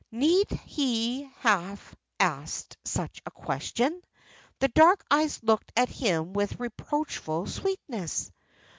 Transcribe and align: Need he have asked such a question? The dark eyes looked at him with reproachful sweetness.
Need 0.09 0.49
he 0.65 1.29
have 1.41 1.93
asked 2.19 2.75
such 2.85 3.21
a 3.23 3.29
question? 3.29 4.01
The 4.57 4.69
dark 4.69 5.05
eyes 5.11 5.43
looked 5.43 5.71
at 5.77 5.89
him 5.89 6.33
with 6.33 6.59
reproachful 6.59 7.45
sweetness. 7.45 8.31